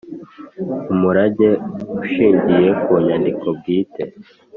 [0.93, 1.49] umurage
[2.03, 4.03] ushingiye ku nyandiko bwite